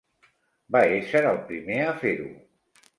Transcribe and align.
Va 0.77 0.81
ésser 0.95 1.23
el 1.35 1.39
primer 1.53 1.81
a 1.85 1.95
fer-ho. 2.05 2.29